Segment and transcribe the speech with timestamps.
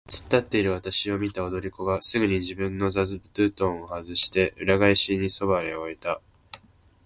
[0.07, 6.19] つっ立っているわたしを見た踊り子がすぐに自分の座布団をはずして、裏返しにそばへ置いた。